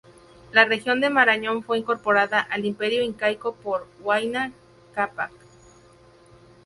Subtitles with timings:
[0.51, 4.51] La región de Marañón fue incorporada al imperio incaico por Huayna
[4.95, 5.29] Cápac.